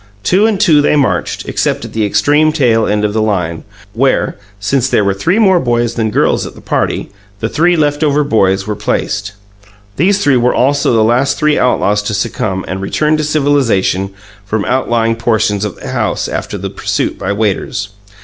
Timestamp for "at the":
1.85-2.03, 6.43-6.59